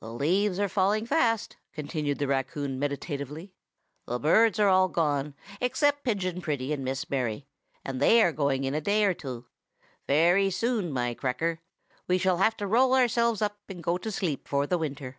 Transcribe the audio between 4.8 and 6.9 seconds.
gone, except Pigeon Pretty and